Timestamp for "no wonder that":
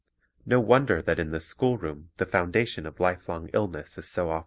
0.47-1.19